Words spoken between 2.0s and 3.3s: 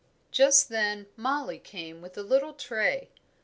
with a little tray.